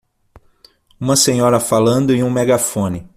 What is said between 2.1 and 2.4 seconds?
em um